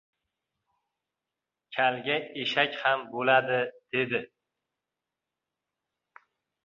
Kalga 1.77 2.15
eshak 2.45 2.79
ham 2.85 3.05
bo‘ladi, 3.11 3.61
dedi. 3.97 4.23